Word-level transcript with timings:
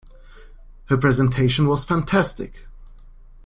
Her 0.89 0.97
presentation 0.97 1.67
was 1.67 1.85
fantastic! 1.85 2.65